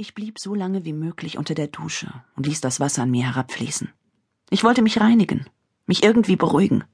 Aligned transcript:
Ich 0.00 0.14
blieb 0.14 0.38
so 0.38 0.54
lange 0.54 0.86
wie 0.86 0.94
möglich 0.94 1.36
unter 1.36 1.54
der 1.54 1.66
Dusche 1.66 2.10
und 2.34 2.46
ließ 2.46 2.62
das 2.62 2.80
Wasser 2.80 3.02
an 3.02 3.10
mir 3.10 3.26
herabfließen. 3.26 3.92
Ich 4.48 4.64
wollte 4.64 4.80
mich 4.80 4.98
reinigen, 4.98 5.44
mich 5.84 6.02
irgendwie 6.02 6.36
beruhigen. 6.36 6.84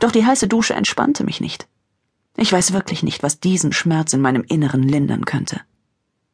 Doch 0.00 0.10
die 0.10 0.24
heiße 0.24 0.48
Dusche 0.48 0.72
entspannte 0.72 1.22
mich 1.22 1.42
nicht. 1.42 1.68
Ich 2.38 2.50
weiß 2.50 2.72
wirklich 2.72 3.02
nicht, 3.02 3.22
was 3.22 3.40
diesen 3.40 3.74
Schmerz 3.74 4.14
in 4.14 4.22
meinem 4.22 4.42
Inneren 4.42 4.82
lindern 4.82 5.26
könnte. 5.26 5.60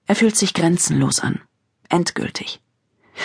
Er 0.07 0.15
fühlt 0.15 0.37
sich 0.37 0.55
grenzenlos 0.55 1.19
an, 1.19 1.41
endgültig. 1.89 2.63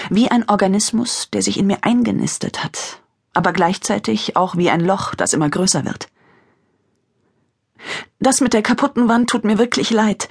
Wie 0.10 0.32
ein 0.32 0.50
Organismus, 0.50 1.30
der 1.32 1.44
sich 1.44 1.60
in 1.60 1.68
mir 1.68 1.84
eingenistet 1.84 2.64
hat, 2.64 3.04
aber 3.36 3.54
gleichzeitig 3.54 4.38
auch 4.38 4.58
wie 4.58 4.72
ein 4.72 4.82
Loch, 4.82 5.14
das 5.14 5.34
immer 5.34 5.52
größer 5.52 5.86
wird. 5.86 6.08
Das 8.18 8.42
mit 8.42 8.54
der 8.54 8.64
kaputten 8.64 9.08
Wand 9.08 9.30
tut 9.30 9.44
mir 9.44 9.60
wirklich 9.60 9.92
leid. 9.92 10.30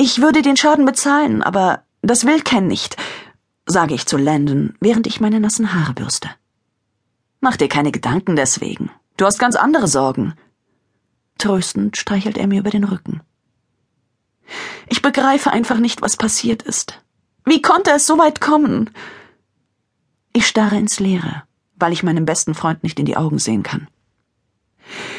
Ich 0.00 0.22
würde 0.22 0.42
den 0.42 0.56
Schaden 0.56 0.84
bezahlen, 0.84 1.42
aber 1.42 1.82
das 2.02 2.24
will 2.24 2.40
Ken 2.40 2.68
nicht, 2.68 2.96
sage 3.66 3.94
ich 3.94 4.06
zu 4.06 4.16
Landon, 4.16 4.74
während 4.80 5.08
ich 5.08 5.20
meine 5.20 5.40
nassen 5.40 5.74
Haare 5.74 5.92
bürste. 5.92 6.30
Mach 7.40 7.56
dir 7.56 7.68
keine 7.68 7.90
Gedanken 7.90 8.36
deswegen. 8.36 8.90
Du 9.16 9.26
hast 9.26 9.38
ganz 9.38 9.56
andere 9.56 9.88
Sorgen. 9.88 10.34
Tröstend 11.38 11.96
streichelt 11.96 12.38
er 12.38 12.46
mir 12.46 12.60
über 12.60 12.70
den 12.70 12.84
Rücken. 12.84 13.22
Ich 14.88 15.02
begreife 15.02 15.50
einfach 15.50 15.78
nicht, 15.78 16.00
was 16.00 16.16
passiert 16.16 16.62
ist. 16.62 17.02
Wie 17.44 17.60
konnte 17.60 17.90
es 17.90 18.06
so 18.06 18.18
weit 18.18 18.40
kommen? 18.40 18.90
Ich 20.32 20.46
starre 20.46 20.76
ins 20.76 21.00
Leere, 21.00 21.42
weil 21.74 21.92
ich 21.92 22.04
meinem 22.04 22.24
besten 22.24 22.54
Freund 22.54 22.84
nicht 22.84 23.00
in 23.00 23.06
die 23.06 23.16
Augen 23.16 23.38
sehen 23.40 23.64
kann. 23.64 23.88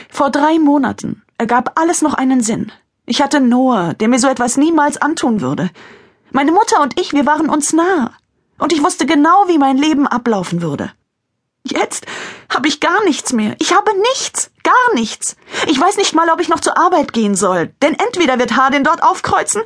Vor 0.10 0.30
drei 0.32 0.58
Monaten 0.58 1.24
ergab 1.38 1.78
alles 1.78 2.02
noch 2.02 2.14
einen 2.14 2.42
Sinn. 2.42 2.72
Ich 3.10 3.24
hatte 3.24 3.40
Noah, 3.40 3.96
der 3.96 4.08
mir 4.08 4.20
so 4.20 4.28
etwas 4.28 4.56
niemals 4.56 5.02
antun 5.02 5.42
würde. 5.42 5.72
Meine 6.30 6.52
Mutter 6.52 6.80
und 6.80 7.00
ich, 7.00 7.12
wir 7.12 7.26
waren 7.26 7.50
uns 7.50 7.74
nah. 7.74 8.14
Und 8.60 8.72
ich 8.72 8.84
wusste 8.84 9.08
genau, 9.08 9.48
wie 9.48 9.58
mein 9.58 9.78
Leben 9.78 10.06
ablaufen 10.06 10.62
würde. 10.62 10.92
Jetzt 11.64 12.06
habe 12.54 12.68
ich 12.68 12.80
gar 12.80 13.04
nichts 13.06 13.34
mehr. 13.34 13.56
Ich 13.58 13.74
habe 13.74 13.92
nichts, 14.14 14.52
gar 14.62 14.94
nichts. 14.94 15.38
Ich 15.66 15.82
weiß 15.82 15.98
nicht 15.98 16.14
mal, 16.14 16.30
ob 16.30 16.40
ich 16.40 16.50
noch 16.50 16.60
zur 16.60 16.78
Arbeit 16.78 17.12
gehen 17.12 17.34
soll, 17.34 17.74
denn 17.82 17.96
entweder 17.96 18.38
wird 18.38 18.56
Hardin 18.56 18.84
dort 18.84 19.02
aufkreuzen 19.02 19.64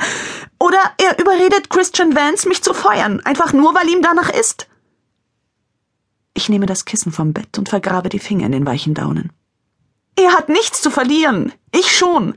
oder 0.58 0.80
er 0.98 1.20
überredet 1.20 1.70
Christian 1.70 2.16
Vance, 2.16 2.48
mich 2.48 2.64
zu 2.64 2.74
feuern, 2.74 3.20
einfach 3.26 3.52
nur, 3.52 3.76
weil 3.76 3.90
ihm 3.90 4.02
danach 4.02 4.30
ist. 4.30 4.68
Ich 6.34 6.48
nehme 6.48 6.66
das 6.66 6.86
Kissen 6.86 7.12
vom 7.12 7.34
Bett 7.34 7.58
und 7.58 7.68
vergrabe 7.68 8.08
die 8.08 8.20
Finger 8.20 8.46
in 8.46 8.54
den 8.54 8.66
weichen 8.66 8.94
Daunen. 8.94 9.34
Er 10.16 10.32
hat 10.32 10.48
nichts 10.48 10.82
zu 10.82 10.90
verlieren. 10.90 11.52
Ich 11.74 11.94
schon. 11.94 12.36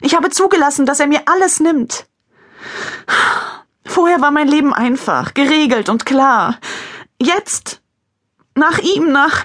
Ich 0.00 0.14
habe 0.14 0.30
zugelassen, 0.30 0.86
dass 0.86 1.00
er 1.00 1.06
mir 1.06 1.22
alles 1.26 1.60
nimmt. 1.60 2.06
Vorher 3.84 4.20
war 4.20 4.30
mein 4.30 4.48
Leben 4.48 4.74
einfach, 4.74 5.34
geregelt 5.34 5.88
und 5.88 6.04
klar. 6.04 6.58
Jetzt, 7.20 7.80
nach 8.54 8.78
ihm, 8.78 9.10
nach, 9.10 9.44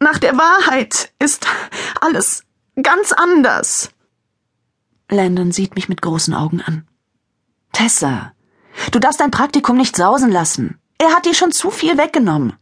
nach 0.00 0.18
der 0.18 0.36
Wahrheit, 0.36 1.12
ist 1.18 1.46
alles 2.00 2.44
ganz 2.82 3.12
anders. 3.12 3.90
Landon 5.10 5.52
sieht 5.52 5.76
mich 5.76 5.88
mit 5.88 6.02
großen 6.02 6.34
Augen 6.34 6.60
an. 6.62 6.88
Tessa, 7.72 8.32
du 8.90 8.98
darfst 8.98 9.20
dein 9.20 9.30
Praktikum 9.30 9.76
nicht 9.76 9.96
sausen 9.96 10.30
lassen. 10.30 10.80
Er 10.98 11.14
hat 11.14 11.26
dir 11.26 11.34
schon 11.34 11.52
zu 11.52 11.70
viel 11.70 11.98
weggenommen. 11.98 12.54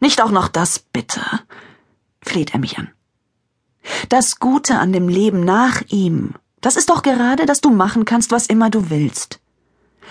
Nicht 0.00 0.22
auch 0.22 0.30
noch 0.30 0.48
das, 0.48 0.78
bitte, 0.78 1.20
fleht 2.22 2.54
er 2.54 2.60
mich 2.60 2.78
an. 2.78 2.92
Das 4.08 4.38
Gute 4.38 4.78
an 4.78 4.92
dem 4.92 5.08
Leben 5.08 5.44
nach 5.44 5.82
ihm 5.88 6.34
das 6.60 6.76
ist 6.76 6.90
doch 6.90 7.02
gerade, 7.02 7.46
dass 7.46 7.60
du 7.60 7.70
machen 7.70 8.04
kannst, 8.04 8.30
was 8.30 8.46
immer 8.46 8.70
du 8.70 8.90
willst. 8.90 9.40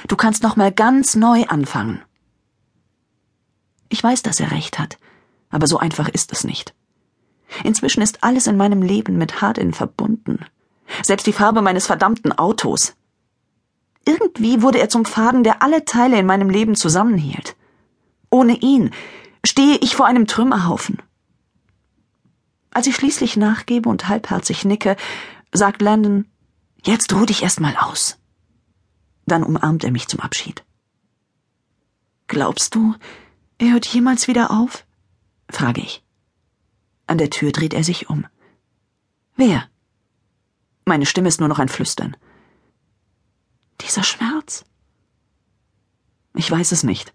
Du 0.07 0.15
kannst 0.15 0.43
noch 0.43 0.55
mal 0.55 0.71
ganz 0.71 1.15
neu 1.15 1.45
anfangen. 1.45 2.01
Ich 3.89 4.03
weiß, 4.03 4.21
dass 4.21 4.39
er 4.39 4.51
recht 4.51 4.79
hat, 4.79 4.97
aber 5.49 5.67
so 5.67 5.77
einfach 5.77 6.09
ist 6.09 6.31
es 6.31 6.43
nicht. 6.43 6.73
Inzwischen 7.63 8.01
ist 8.01 8.23
alles 8.23 8.47
in 8.47 8.57
meinem 8.57 8.81
Leben 8.81 9.17
mit 9.17 9.41
Hardin 9.41 9.73
verbunden. 9.73 10.45
Selbst 11.01 11.27
die 11.27 11.33
Farbe 11.33 11.61
meines 11.61 11.87
verdammten 11.87 12.37
Autos. 12.37 12.95
Irgendwie 14.05 14.61
wurde 14.61 14.79
er 14.79 14.89
zum 14.89 15.05
Faden, 15.05 15.43
der 15.43 15.61
alle 15.61 15.85
Teile 15.85 16.17
in 16.17 16.25
meinem 16.25 16.49
Leben 16.49 16.75
zusammenhielt. 16.75 17.55
Ohne 18.29 18.55
ihn 18.57 18.91
stehe 19.45 19.77
ich 19.77 19.95
vor 19.95 20.05
einem 20.05 20.27
Trümmerhaufen. 20.27 21.01
Als 22.71 22.87
ich 22.87 22.95
schließlich 22.95 23.37
nachgebe 23.37 23.89
und 23.89 24.07
halbherzig 24.07 24.63
nicke, 24.65 24.95
sagt 25.53 25.81
Landon, 25.81 26.25
Jetzt 26.83 27.13
ruh 27.13 27.25
dich 27.25 27.43
erst 27.43 27.59
mal 27.59 27.75
aus. 27.75 28.17
Dann 29.25 29.43
umarmt 29.43 29.83
er 29.83 29.91
mich 29.91 30.07
zum 30.07 30.19
Abschied. 30.19 30.63
Glaubst 32.27 32.75
du, 32.75 32.95
er 33.57 33.71
hört 33.71 33.85
jemals 33.85 34.27
wieder 34.27 34.51
auf? 34.51 34.85
frage 35.49 35.81
ich. 35.81 36.03
An 37.07 37.17
der 37.17 37.29
Tür 37.29 37.51
dreht 37.51 37.73
er 37.73 37.83
sich 37.83 38.09
um. 38.09 38.25
Wer? 39.35 39.69
Meine 40.85 41.05
Stimme 41.05 41.29
ist 41.29 41.39
nur 41.39 41.49
noch 41.49 41.59
ein 41.59 41.69
Flüstern. 41.69 42.15
Dieser 43.81 44.03
Schmerz? 44.03 44.65
Ich 46.35 46.49
weiß 46.49 46.71
es 46.71 46.83
nicht. 46.83 47.13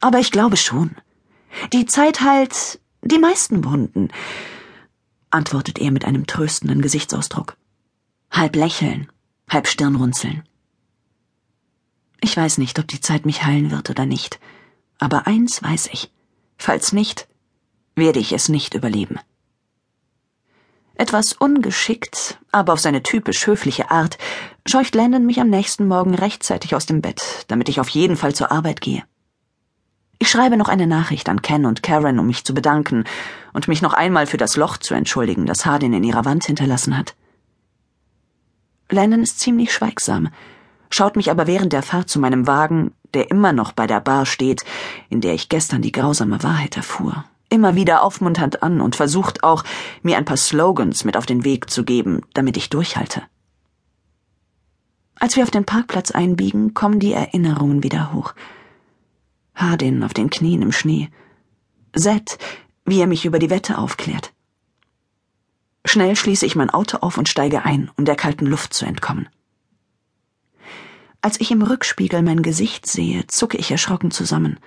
Aber 0.00 0.18
ich 0.18 0.30
glaube 0.30 0.56
schon. 0.56 0.96
Die 1.72 1.86
Zeit 1.86 2.20
heilt 2.20 2.80
die 3.02 3.18
meisten 3.18 3.64
Wunden, 3.64 4.08
antwortet 5.30 5.78
er 5.78 5.90
mit 5.90 6.04
einem 6.04 6.26
tröstenden 6.26 6.82
Gesichtsausdruck 6.82 7.56
halb 8.36 8.54
lächeln, 8.54 9.10
halb 9.48 9.66
Stirnrunzeln. 9.66 10.42
Ich 12.20 12.36
weiß 12.36 12.58
nicht, 12.58 12.78
ob 12.78 12.86
die 12.86 13.00
Zeit 13.00 13.24
mich 13.24 13.44
heilen 13.44 13.70
wird 13.70 13.88
oder 13.88 14.04
nicht, 14.04 14.38
aber 14.98 15.26
eins 15.26 15.62
weiß 15.62 15.88
ich. 15.92 16.12
Falls 16.58 16.92
nicht, 16.92 17.28
werde 17.94 18.18
ich 18.18 18.32
es 18.32 18.48
nicht 18.48 18.74
überleben. 18.74 19.18
Etwas 20.96 21.32
ungeschickt, 21.32 22.38
aber 22.52 22.72
auf 22.72 22.80
seine 22.80 23.02
typisch 23.02 23.46
höfliche 23.46 23.90
Art, 23.90 24.18
scheucht 24.66 24.94
Landon 24.94 25.26
mich 25.26 25.40
am 25.40 25.48
nächsten 25.48 25.86
Morgen 25.86 26.14
rechtzeitig 26.14 26.74
aus 26.74 26.86
dem 26.86 27.02
Bett, 27.02 27.44
damit 27.48 27.68
ich 27.68 27.80
auf 27.80 27.88
jeden 27.90 28.16
Fall 28.16 28.34
zur 28.34 28.50
Arbeit 28.50 28.80
gehe. 28.80 29.02
Ich 30.18 30.30
schreibe 30.30 30.56
noch 30.56 30.68
eine 30.68 30.86
Nachricht 30.86 31.28
an 31.28 31.42
Ken 31.42 31.66
und 31.66 31.82
Karen, 31.82 32.18
um 32.18 32.26
mich 32.26 32.44
zu 32.44 32.54
bedanken 32.54 33.04
und 33.52 33.68
mich 33.68 33.82
noch 33.82 33.92
einmal 33.92 34.26
für 34.26 34.38
das 34.38 34.56
Loch 34.56 34.78
zu 34.78 34.94
entschuldigen, 34.94 35.44
das 35.44 35.66
Hardin 35.66 35.92
in 35.92 36.04
ihrer 36.04 36.24
Wand 36.24 36.44
hinterlassen 36.44 36.96
hat. 36.96 37.14
Landon 38.90 39.22
ist 39.22 39.40
ziemlich 39.40 39.72
schweigsam, 39.72 40.28
schaut 40.90 41.16
mich 41.16 41.30
aber 41.30 41.46
während 41.46 41.72
der 41.72 41.82
Fahrt 41.82 42.08
zu 42.08 42.20
meinem 42.20 42.46
Wagen, 42.46 42.92
der 43.14 43.30
immer 43.30 43.52
noch 43.52 43.72
bei 43.72 43.86
der 43.86 44.00
Bar 44.00 44.26
steht, 44.26 44.64
in 45.08 45.20
der 45.20 45.34
ich 45.34 45.48
gestern 45.48 45.82
die 45.82 45.92
grausame 45.92 46.42
Wahrheit 46.42 46.76
erfuhr, 46.76 47.24
immer 47.48 47.74
wieder 47.74 48.02
aufmunternd 48.02 48.62
an 48.62 48.80
und 48.80 48.96
versucht 48.96 49.42
auch, 49.42 49.64
mir 50.02 50.16
ein 50.16 50.24
paar 50.24 50.36
Slogans 50.36 51.04
mit 51.04 51.16
auf 51.16 51.26
den 51.26 51.44
Weg 51.44 51.70
zu 51.70 51.84
geben, 51.84 52.22
damit 52.34 52.56
ich 52.56 52.70
durchhalte. 52.70 53.22
Als 55.18 55.36
wir 55.36 55.44
auf 55.44 55.50
den 55.50 55.64
Parkplatz 55.64 56.10
einbiegen, 56.10 56.74
kommen 56.74 57.00
die 57.00 57.12
Erinnerungen 57.12 57.82
wieder 57.82 58.12
hoch. 58.12 58.34
Hardin 59.54 60.04
auf 60.04 60.12
den 60.12 60.28
Knien 60.28 60.60
im 60.60 60.72
Schnee. 60.72 61.08
Zed, 61.94 62.38
wie 62.84 63.00
er 63.00 63.06
mich 63.06 63.24
über 63.24 63.38
die 63.38 63.48
Wette 63.48 63.78
aufklärt. 63.78 64.32
Schnell 65.88 66.16
schließe 66.16 66.44
ich 66.44 66.56
mein 66.56 66.70
Auto 66.70 66.98
auf 66.98 67.16
und 67.16 67.28
steige 67.28 67.64
ein, 67.64 67.90
um 67.96 68.04
der 68.04 68.16
kalten 68.16 68.44
Luft 68.44 68.74
zu 68.74 68.84
entkommen. 68.84 69.28
Als 71.22 71.40
ich 71.40 71.52
im 71.52 71.62
Rückspiegel 71.62 72.22
mein 72.22 72.42
Gesicht 72.42 72.86
sehe, 72.86 73.26
zucke 73.28 73.56
ich 73.56 73.70
erschrocken 73.70 74.10
zusammen. 74.10 74.58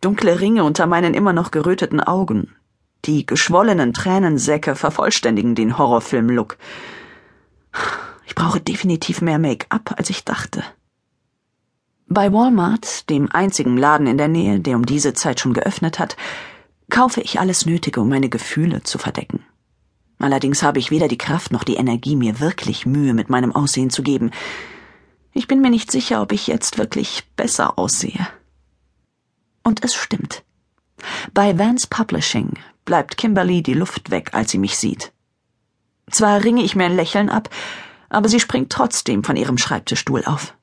Dunkle 0.00 0.40
Ringe 0.40 0.64
unter 0.64 0.86
meinen 0.86 1.12
immer 1.12 1.34
noch 1.34 1.50
geröteten 1.50 2.00
Augen. 2.00 2.50
Die 3.04 3.26
geschwollenen 3.26 3.92
Tränensäcke 3.92 4.74
vervollständigen 4.74 5.54
den 5.54 5.76
Horrorfilm-Look. 5.76 6.56
Ich 8.26 8.34
brauche 8.34 8.60
definitiv 8.60 9.20
mehr 9.20 9.38
Make-up, 9.38 9.94
als 9.98 10.08
ich 10.08 10.24
dachte. 10.24 10.64
Bei 12.06 12.32
Walmart, 12.32 13.10
dem 13.10 13.30
einzigen 13.30 13.76
Laden 13.76 14.06
in 14.06 14.18
der 14.18 14.28
Nähe, 14.28 14.60
der 14.60 14.76
um 14.76 14.86
diese 14.86 15.12
Zeit 15.12 15.40
schon 15.40 15.52
geöffnet 15.52 15.98
hat, 15.98 16.16
kaufe 16.90 17.20
ich 17.20 17.38
alles 17.38 17.66
Nötige, 17.66 18.00
um 18.00 18.08
meine 18.08 18.28
Gefühle 18.28 18.82
zu 18.82 18.98
verdecken. 18.98 19.44
Allerdings 20.22 20.62
habe 20.62 20.78
ich 20.78 20.92
weder 20.92 21.08
die 21.08 21.18
Kraft 21.18 21.50
noch 21.50 21.64
die 21.64 21.74
Energie, 21.74 22.14
mir 22.14 22.38
wirklich 22.38 22.86
Mühe 22.86 23.12
mit 23.12 23.28
meinem 23.28 23.50
Aussehen 23.52 23.90
zu 23.90 24.04
geben. 24.04 24.30
Ich 25.32 25.48
bin 25.48 25.60
mir 25.60 25.68
nicht 25.68 25.90
sicher, 25.90 26.22
ob 26.22 26.30
ich 26.30 26.46
jetzt 26.46 26.78
wirklich 26.78 27.24
besser 27.34 27.76
aussehe. 27.76 28.28
Und 29.64 29.84
es 29.84 29.96
stimmt. 29.96 30.44
Bei 31.34 31.58
Vance 31.58 31.88
Publishing 31.90 32.52
bleibt 32.84 33.16
Kimberly 33.16 33.64
die 33.64 33.74
Luft 33.74 34.12
weg, 34.12 34.30
als 34.32 34.52
sie 34.52 34.58
mich 34.58 34.78
sieht. 34.78 35.12
Zwar 36.08 36.44
ringe 36.44 36.62
ich 36.62 36.76
mir 36.76 36.84
ein 36.84 36.94
Lächeln 36.94 37.28
ab, 37.28 37.50
aber 38.08 38.28
sie 38.28 38.38
springt 38.38 38.70
trotzdem 38.70 39.24
von 39.24 39.34
ihrem 39.34 39.58
Schreibtischstuhl 39.58 40.24
auf. 40.24 40.54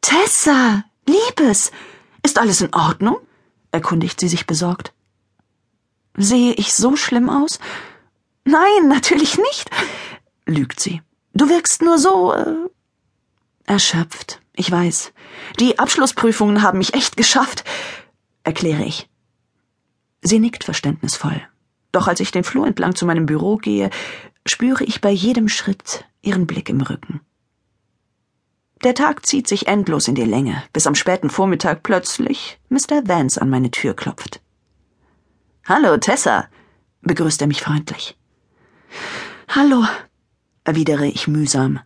Tessa, 0.00 0.84
Liebes, 1.08 1.72
ist 2.22 2.38
alles 2.38 2.60
in 2.60 2.72
Ordnung? 2.72 3.16
erkundigt 3.72 4.20
sie 4.20 4.28
sich 4.28 4.46
besorgt. 4.46 4.92
Sehe 6.16 6.52
ich 6.52 6.72
so 6.72 6.94
schlimm 6.94 7.28
aus? 7.28 7.58
Nein, 8.44 8.88
natürlich 8.88 9.38
nicht, 9.38 9.70
lügt 10.46 10.80
sie. 10.80 11.02
Du 11.32 11.48
wirkst 11.48 11.82
nur 11.82 11.98
so 11.98 12.32
äh, 12.32 12.54
erschöpft, 13.66 14.40
Ich 14.54 14.70
weiß. 14.70 15.12
Die 15.58 15.78
Abschlussprüfungen 15.78 16.62
haben 16.62 16.78
mich 16.78 16.94
echt 16.94 17.16
geschafft, 17.16 17.64
erkläre 18.44 18.84
ich. 18.84 19.08
Sie 20.22 20.38
nickt 20.38 20.64
verständnisvoll. 20.64 21.42
Doch 21.92 22.08
als 22.08 22.20
ich 22.20 22.30
den 22.30 22.44
Flur 22.44 22.66
entlang 22.66 22.94
zu 22.94 23.06
meinem 23.06 23.26
Büro 23.26 23.56
gehe, 23.56 23.90
spüre 24.46 24.84
ich 24.84 25.00
bei 25.00 25.10
jedem 25.10 25.48
Schritt 25.48 26.04
ihren 26.22 26.46
Blick 26.46 26.68
im 26.68 26.80
Rücken. 26.80 27.20
Der 28.82 28.94
Tag 28.94 29.24
zieht 29.24 29.48
sich 29.48 29.66
endlos 29.66 30.08
in 30.08 30.14
die 30.14 30.24
Länge, 30.24 30.62
bis 30.72 30.86
am 30.86 30.94
späten 30.94 31.30
Vormittag 31.30 31.82
plötzlich 31.82 32.58
Mr. 32.68 33.06
Vance 33.06 33.40
an 33.40 33.48
meine 33.48 33.70
Tür 33.70 33.94
klopft. 33.94 34.40
Hallo, 35.66 35.96
Tessa, 35.96 36.48
begrüßt 37.00 37.40
er 37.40 37.46
mich 37.46 37.62
freundlich. 37.62 38.16
Hallo, 39.48 39.84
erwidere 40.64 41.06
ich 41.06 41.28
mühsam. 41.28 41.80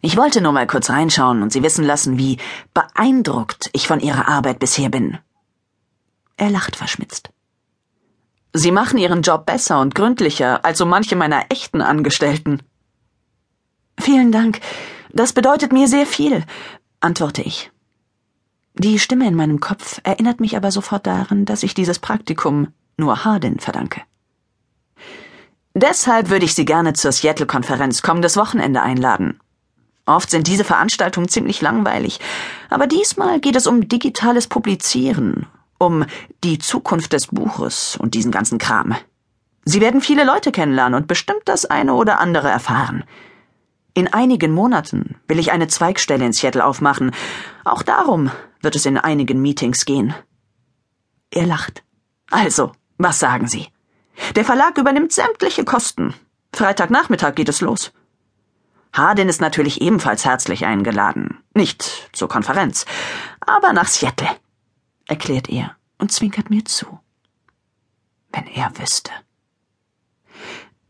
Ich 0.00 0.16
wollte 0.16 0.40
nur 0.40 0.52
mal 0.52 0.66
kurz 0.66 0.90
reinschauen 0.90 1.42
und 1.42 1.52
Sie 1.52 1.62
wissen 1.62 1.84
lassen, 1.84 2.18
wie 2.18 2.38
beeindruckt 2.74 3.70
ich 3.72 3.88
von 3.88 4.00
Ihrer 4.00 4.28
Arbeit 4.28 4.58
bisher 4.58 4.88
bin. 4.88 5.18
Er 6.36 6.50
lacht 6.50 6.76
verschmitzt. 6.76 7.30
Sie 8.52 8.70
machen 8.70 8.98
Ihren 8.98 9.22
Job 9.22 9.46
besser 9.46 9.80
und 9.80 9.94
gründlicher 9.94 10.64
als 10.64 10.78
so 10.78 10.86
manche 10.86 11.16
meiner 11.16 11.46
echten 11.50 11.80
Angestellten. 11.80 12.62
Vielen 13.98 14.32
Dank. 14.32 14.60
Das 15.12 15.32
bedeutet 15.32 15.72
mir 15.72 15.88
sehr 15.88 16.06
viel, 16.06 16.44
antworte 17.00 17.42
ich. 17.42 17.70
Die 18.74 18.98
Stimme 18.98 19.26
in 19.26 19.34
meinem 19.34 19.60
Kopf 19.60 20.00
erinnert 20.04 20.38
mich 20.38 20.56
aber 20.56 20.70
sofort 20.70 21.06
daran, 21.06 21.46
dass 21.46 21.62
ich 21.62 21.74
dieses 21.74 21.98
Praktikum 21.98 22.68
nur 22.98 23.24
Hardin 23.24 23.58
verdanke. 23.58 24.02
Deshalb 25.78 26.30
würde 26.30 26.46
ich 26.46 26.54
Sie 26.54 26.64
gerne 26.64 26.94
zur 26.94 27.12
Seattle-Konferenz 27.12 28.00
kommendes 28.00 28.38
Wochenende 28.38 28.80
einladen. 28.80 29.38
Oft 30.06 30.30
sind 30.30 30.46
diese 30.46 30.64
Veranstaltungen 30.64 31.28
ziemlich 31.28 31.60
langweilig, 31.60 32.18
aber 32.70 32.86
diesmal 32.86 33.40
geht 33.40 33.56
es 33.56 33.66
um 33.66 33.86
digitales 33.86 34.46
Publizieren, 34.46 35.44
um 35.76 36.06
die 36.42 36.56
Zukunft 36.58 37.12
des 37.12 37.26
Buches 37.26 37.98
und 38.00 38.14
diesen 38.14 38.32
ganzen 38.32 38.56
Kram. 38.56 38.96
Sie 39.66 39.82
werden 39.82 40.00
viele 40.00 40.24
Leute 40.24 40.50
kennenlernen 40.50 40.94
und 40.94 41.08
bestimmt 41.08 41.42
das 41.44 41.66
eine 41.66 41.92
oder 41.92 42.20
andere 42.20 42.48
erfahren. 42.48 43.04
In 43.92 44.10
einigen 44.10 44.52
Monaten 44.52 45.16
will 45.28 45.38
ich 45.38 45.52
eine 45.52 45.68
Zweigstelle 45.68 46.24
in 46.24 46.32
Seattle 46.32 46.64
aufmachen. 46.64 47.10
Auch 47.64 47.82
darum 47.82 48.30
wird 48.62 48.76
es 48.76 48.86
in 48.86 48.96
einigen 48.96 49.42
Meetings 49.42 49.84
gehen. 49.84 50.14
Er 51.30 51.44
lacht. 51.44 51.82
Also, 52.30 52.72
was 52.96 53.18
sagen 53.18 53.46
Sie? 53.46 53.68
Der 54.34 54.44
Verlag 54.44 54.78
übernimmt 54.78 55.12
sämtliche 55.12 55.64
Kosten. 55.64 56.14
Freitagnachmittag 56.52 57.34
geht 57.34 57.48
es 57.48 57.60
los. 57.60 57.92
Hardin 58.92 59.28
ist 59.28 59.40
natürlich 59.40 59.82
ebenfalls 59.82 60.24
herzlich 60.24 60.64
eingeladen. 60.64 61.42
Nicht 61.54 62.08
zur 62.12 62.28
Konferenz, 62.28 62.86
aber 63.40 63.72
nach 63.72 63.88
Seattle, 63.88 64.30
erklärt 65.06 65.48
er 65.50 65.76
und 65.98 66.12
zwinkert 66.12 66.50
mir 66.50 66.64
zu. 66.64 66.98
Wenn 68.32 68.46
er 68.46 68.70
wüsste. 68.78 69.12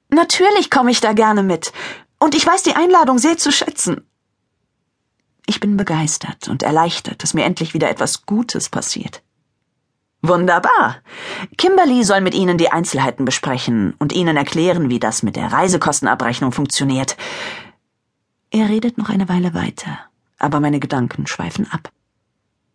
Natürlich 0.08 0.70
komme 0.70 0.90
ich 0.90 1.00
da 1.00 1.12
gerne 1.12 1.42
mit. 1.42 1.72
Und 2.18 2.34
ich 2.34 2.46
weiß 2.46 2.62
die 2.62 2.74
Einladung 2.74 3.18
sehr 3.18 3.36
zu 3.36 3.52
schätzen. 3.52 4.08
Ich 5.46 5.60
bin 5.60 5.76
begeistert 5.76 6.48
und 6.48 6.62
erleichtert, 6.62 7.22
dass 7.22 7.34
mir 7.34 7.44
endlich 7.44 7.74
wieder 7.74 7.90
etwas 7.90 8.26
Gutes 8.26 8.68
passiert. 8.68 9.22
Wunderbar. 10.28 10.96
Kimberly 11.56 12.02
soll 12.02 12.20
mit 12.20 12.34
Ihnen 12.34 12.58
die 12.58 12.72
Einzelheiten 12.72 13.24
besprechen 13.24 13.94
und 14.00 14.12
Ihnen 14.12 14.36
erklären, 14.36 14.90
wie 14.90 14.98
das 14.98 15.22
mit 15.22 15.36
der 15.36 15.52
Reisekostenabrechnung 15.52 16.50
funktioniert. 16.50 17.16
Er 18.50 18.68
redet 18.68 18.98
noch 18.98 19.08
eine 19.08 19.28
Weile 19.28 19.54
weiter, 19.54 19.98
aber 20.38 20.58
meine 20.58 20.80
Gedanken 20.80 21.28
schweifen 21.28 21.70
ab. 21.70 21.92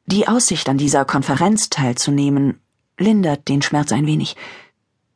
Die 0.06 0.28
Aussicht, 0.28 0.70
an 0.70 0.78
dieser 0.78 1.04
Konferenz 1.04 1.70
teilzunehmen, 1.70 2.62
lindert 2.98 3.50
den 3.50 3.62
Schmerz 3.62 3.92
ein 3.92 4.06
wenig. 4.06 4.38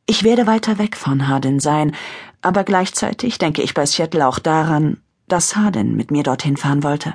Ich 0.06 0.22
werde 0.22 0.46
weiter 0.46 0.78
weg 0.78 0.96
von 0.96 1.28
Hardin 1.28 1.58
sein, 1.58 1.94
aber 2.42 2.64
gleichzeitig 2.64 3.38
denke 3.38 3.62
ich 3.62 3.72
bei 3.72 3.86
Seattle 3.86 4.26
auch 4.26 4.38
daran, 4.38 4.98
dass 5.26 5.56
Hardin 5.56 5.96
mit 5.96 6.10
mir 6.10 6.22
dorthin 6.22 6.56
fahren 6.56 6.82
wollte. 6.82 7.14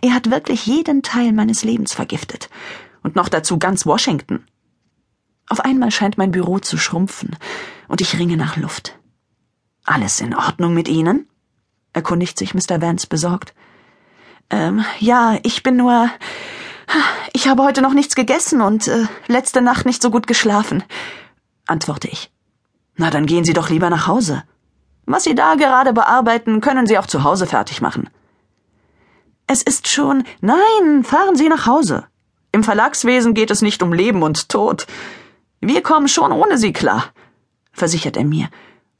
Er 0.00 0.14
hat 0.14 0.30
wirklich 0.30 0.66
jeden 0.66 1.02
Teil 1.02 1.32
meines 1.32 1.64
Lebens 1.64 1.92
vergiftet. 1.92 2.50
Und 3.06 3.14
noch 3.14 3.28
dazu 3.28 3.58
ganz 3.58 3.86
Washington. 3.86 4.44
Auf 5.48 5.60
einmal 5.60 5.92
scheint 5.92 6.18
mein 6.18 6.32
Büro 6.32 6.58
zu 6.58 6.76
schrumpfen, 6.76 7.36
und 7.86 8.00
ich 8.00 8.18
ringe 8.18 8.36
nach 8.36 8.56
Luft. 8.56 8.98
Alles 9.84 10.20
in 10.20 10.34
Ordnung 10.34 10.74
mit 10.74 10.88
Ihnen? 10.88 11.28
erkundigt 11.92 12.36
sich 12.36 12.52
Mr. 12.52 12.82
Vance 12.82 13.06
besorgt. 13.06 13.54
Ähm, 14.50 14.84
ja, 14.98 15.38
ich 15.44 15.62
bin 15.62 15.76
nur. 15.76 16.10
Ich 17.32 17.46
habe 17.48 17.62
heute 17.62 17.80
noch 17.80 17.94
nichts 17.94 18.16
gegessen 18.16 18.60
und 18.60 18.88
äh, 18.88 19.04
letzte 19.28 19.62
Nacht 19.62 19.86
nicht 19.86 20.02
so 20.02 20.10
gut 20.10 20.26
geschlafen 20.26 20.82
antworte 21.66 22.08
ich. 22.08 22.30
Na, 22.96 23.10
dann 23.10 23.26
gehen 23.26 23.44
Sie 23.44 23.52
doch 23.52 23.68
lieber 23.68 23.90
nach 23.90 24.06
Hause. 24.06 24.44
Was 25.04 25.24
Sie 25.24 25.34
da 25.34 25.54
gerade 25.54 25.92
bearbeiten, 25.92 26.60
können 26.60 26.86
Sie 26.86 26.98
auch 26.98 27.06
zu 27.06 27.22
Hause 27.22 27.46
fertig 27.46 27.80
machen. 27.80 28.08
Es 29.46 29.62
ist 29.62 29.86
schon. 29.88 30.24
Nein, 30.40 31.04
fahren 31.04 31.36
Sie 31.36 31.48
nach 31.48 31.66
Hause. 31.66 32.06
Im 32.52 32.64
Verlagswesen 32.64 33.34
geht 33.34 33.50
es 33.50 33.62
nicht 33.62 33.82
um 33.82 33.92
Leben 33.92 34.22
und 34.22 34.48
Tod. 34.48 34.86
Wir 35.60 35.82
kommen 35.82 36.08
schon 36.08 36.32
ohne 36.32 36.58
Sie 36.58 36.72
klar, 36.72 37.12
versichert 37.72 38.16
er 38.16 38.24
mir 38.24 38.48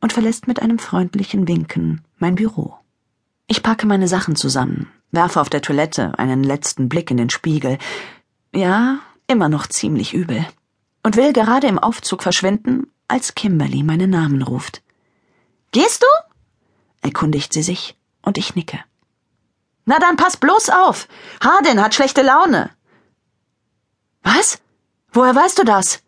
und 0.01 0.13
verlässt 0.13 0.47
mit 0.47 0.61
einem 0.61 0.79
freundlichen 0.79 1.49
Winken 1.49 2.05
mein 2.19 2.35
Büro. 2.35 2.75
Ich 3.47 3.63
packe 3.63 3.87
meine 3.87 4.09
Sachen 4.09 4.37
zusammen, 4.37 4.91
werfe 5.11 5.41
auf 5.41 5.49
der 5.49 5.63
Toilette 5.63 6.19
einen 6.19 6.43
letzten 6.43 6.89
Blick 6.89 7.11
in 7.11 7.17
den 7.17 7.31
Spiegel. 7.31 7.79
Ja, 8.55 8.99
immer 9.27 9.49
noch 9.49 9.67
ziemlich 9.67 10.15
übel 10.15 10.47
und 11.03 11.17
will 11.17 11.33
gerade 11.33 11.69
im 11.69 11.79
Aufzug 11.79 12.23
verschwinden, 12.23 12.91
als 13.07 13.37
Kimberly 13.37 13.85
meinen 13.85 14.11
Namen 14.11 14.43
ruft. 14.43 14.83
Gehst 15.71 16.03
du? 16.03 16.07
erkundigt 17.01 17.53
sie 17.53 17.63
sich, 17.63 17.97
und 18.23 18.39
ich 18.39 18.57
nicke. 18.57 18.81
Na 19.85 20.01
dann 20.01 20.17
pass 20.17 20.37
bloß 20.37 20.71
auf. 20.71 21.07
Harden 21.41 21.81
hat 21.81 21.95
schlechte 21.95 22.23
Laune. 22.23 22.71
Was? 24.27 24.59
Woher 25.13 25.37
weißt 25.37 25.59
du 25.61 25.65
das? 25.65 26.01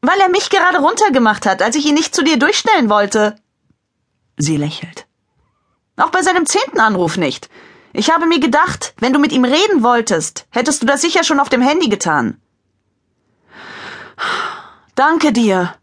Weil 0.00 0.18
er 0.18 0.28
mich 0.28 0.50
gerade 0.50 0.78
runtergemacht 0.78 1.46
hat, 1.46 1.62
als 1.62 1.76
ich 1.76 1.86
ihn 1.86 1.94
nicht 1.94 2.16
zu 2.16 2.24
dir 2.24 2.36
durchstellen 2.36 2.90
wollte. 2.90 3.36
Sie 4.36 4.56
lächelt. 4.56 5.06
Auch 5.96 6.10
bei 6.10 6.22
seinem 6.22 6.46
zehnten 6.46 6.80
Anruf 6.80 7.16
nicht. 7.16 7.48
Ich 7.92 8.10
habe 8.10 8.26
mir 8.26 8.40
gedacht, 8.40 8.94
wenn 8.98 9.12
du 9.12 9.20
mit 9.20 9.30
ihm 9.30 9.44
reden 9.44 9.84
wolltest, 9.84 10.46
hättest 10.50 10.82
du 10.82 10.86
das 10.86 11.00
sicher 11.00 11.22
schon 11.22 11.38
auf 11.38 11.48
dem 11.48 11.62
Handy 11.62 11.88
getan. 11.88 12.40
Danke 14.96 15.32
dir. 15.32 15.76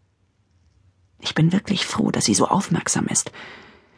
Ich 1.20 1.34
bin 1.34 1.52
wirklich 1.52 1.86
froh, 1.86 2.10
dass 2.10 2.26
sie 2.26 2.34
so 2.34 2.48
aufmerksam 2.48 3.06
ist. 3.06 3.32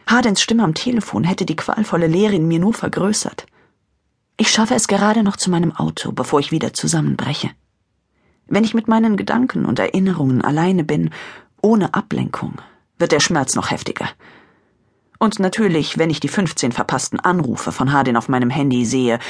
Hardens 0.07 0.43
Stimme 0.43 0.63
am 0.63 0.75
Telefon 0.75 1.25
hätte 1.25 1.45
die 1.45 1.57
qualvolle 1.57 2.07
Leere 2.07 2.39
mir 2.39 2.61
nur 2.61 2.75
vergrößert. 2.75 3.47
Ich 4.37 4.51
schaffe 4.51 4.75
es 4.75 4.89
gerade 4.89 5.23
noch 5.23 5.37
zu 5.37 5.51
meinem 5.51 5.73
Auto, 5.73 6.13
bevor 6.13 6.41
ich 6.41 6.53
wieder 6.53 6.73
zusammenbreche. 6.73 7.51
Wenn 8.47 8.65
ich 8.65 8.75
mit 8.75 8.89
meinen 8.89 9.17
Gedanken 9.17 9.65
und 9.65 9.79
Erinnerungen 9.79 10.43
alleine 10.43 10.85
bin, 10.85 11.11
ohne 11.61 11.95
Ablenkung, 11.95 12.61
wird 12.99 13.13
der 13.13 13.21
Schmerz 13.21 13.55
noch 13.55 13.71
heftiger. 13.71 14.09
Und 15.19 15.39
natürlich, 15.39 15.99
wenn 15.99 16.11
ich 16.11 16.19
die 16.19 16.29
15 16.29 16.73
verpassten 16.73 17.21
Anrufe 17.21 17.71
von 17.71 17.93
Hardin 17.93 18.17
auf 18.17 18.29
meinem 18.29 18.51
Handy 18.51 18.85
sehe 18.85 19.21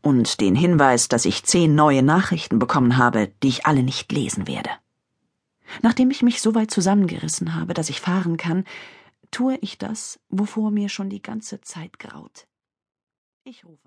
und 0.00 0.40
den 0.40 0.54
Hinweis, 0.54 1.08
dass 1.08 1.26
ich 1.26 1.44
zehn 1.44 1.74
neue 1.74 2.02
Nachrichten 2.02 2.58
bekommen 2.58 2.96
habe, 2.96 3.30
die 3.42 3.48
ich 3.48 3.66
alle 3.66 3.82
nicht 3.82 4.10
lesen 4.12 4.46
werde. 4.46 4.70
Nachdem 5.82 6.10
ich 6.10 6.22
mich 6.22 6.40
so 6.40 6.54
weit 6.54 6.70
zusammengerissen 6.70 7.54
habe, 7.54 7.74
dass 7.74 7.90
ich 7.90 8.00
fahren 8.00 8.36
kann, 8.38 8.64
tue 9.30 9.58
ich 9.60 9.78
das, 9.78 10.20
wovor 10.28 10.70
mir 10.70 10.88
schon 10.88 11.10
die 11.10 11.22
ganze 11.22 11.60
Zeit 11.60 11.98
graut. 11.98 12.46
Ich 13.44 13.64
rufe 13.64 13.80